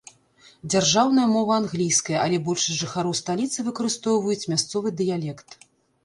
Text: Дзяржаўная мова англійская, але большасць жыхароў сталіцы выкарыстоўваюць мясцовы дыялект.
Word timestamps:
Дзяржаўная 0.73 1.25
мова 1.33 1.53
англійская, 1.63 2.15
але 2.25 2.39
большасць 2.47 2.79
жыхароў 2.85 3.13
сталіцы 3.19 3.65
выкарыстоўваюць 3.67 4.47
мясцовы 4.55 4.93
дыялект. 5.03 5.49